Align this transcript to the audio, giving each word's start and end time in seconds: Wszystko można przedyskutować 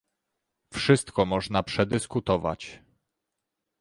Wszystko 0.73 1.25
można 1.25 1.63
przedyskutować 1.63 2.81